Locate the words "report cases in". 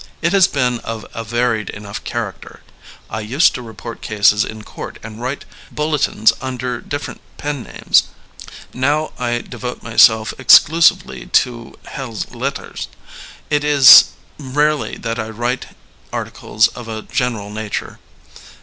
3.61-4.63